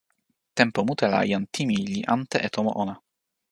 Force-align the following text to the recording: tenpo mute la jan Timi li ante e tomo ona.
tenpo 0.57 0.79
mute 0.87 1.05
la 1.13 1.19
jan 1.31 1.45
Timi 1.53 1.77
li 1.91 1.97
ante 2.15 2.37
e 2.47 2.47
tomo 2.55 2.71
ona. 2.83 2.95